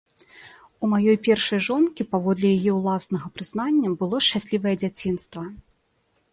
У 0.87 0.87
маёй 0.93 1.17
першай 1.27 1.59
жонкі, 1.67 2.07
паводле 2.15 2.47
яе 2.57 2.73
ўласнага 2.79 3.27
прызнання, 3.37 3.89
было 4.03 4.15
шчаслівае 4.29 4.75
дзяцінства. 4.83 5.43